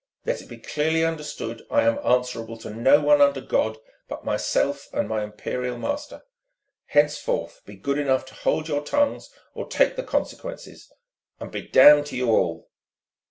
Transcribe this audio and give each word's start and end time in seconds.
Let 0.25 0.41
it 0.41 0.49
be 0.49 0.57
clearly 0.57 1.05
understood 1.05 1.63
I 1.69 1.83
am 1.83 1.99
answerable 1.99 2.57
to 2.57 2.71
no 2.71 2.99
one 3.01 3.21
under 3.21 3.39
God 3.39 3.77
but 4.09 4.25
myself 4.25 4.87
and 4.91 5.07
my 5.07 5.23
Imperial 5.23 5.77
master. 5.77 6.23
Henceforth 6.87 7.61
be 7.67 7.75
good 7.75 7.99
enough 7.99 8.25
to 8.25 8.33
hold 8.33 8.67
your 8.67 8.81
tongues 8.81 9.29
or 9.53 9.67
take 9.67 9.95
the 9.97 10.01
consequences 10.03 10.91
and 11.39 11.51
be 11.51 11.61
damned 11.67 12.07
to 12.07 12.17
you 12.17 12.31
all!" 12.31 12.71